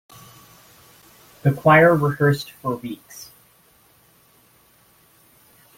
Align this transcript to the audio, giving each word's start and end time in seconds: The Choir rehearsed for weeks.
The 1.43 1.53
Choir 1.53 1.93
rehearsed 1.93 2.49
for 2.49 2.75
weeks. 2.75 3.29